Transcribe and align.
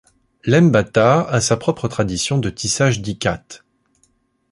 Lembata 0.45 1.29
a 1.29 1.41
sa 1.41 1.57
propre 1.57 1.87
tradition 1.87 2.39
de 2.39 2.49
tissage 2.49 3.01
d'ikat. 3.01 3.61